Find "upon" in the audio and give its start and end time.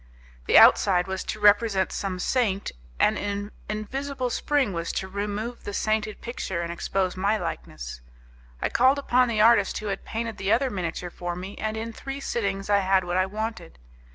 8.97-9.27